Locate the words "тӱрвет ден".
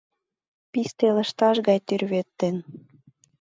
1.87-2.55